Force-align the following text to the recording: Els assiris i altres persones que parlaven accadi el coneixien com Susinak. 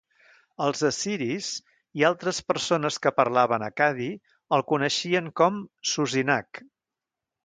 Els 0.67 0.79
assiris 0.87 1.49
i 2.01 2.05
altres 2.07 2.39
persones 2.51 2.97
que 3.03 3.11
parlaven 3.17 3.65
accadi 3.67 4.07
el 4.57 4.65
coneixien 4.71 5.29
com 5.43 5.61
Susinak. 5.91 6.63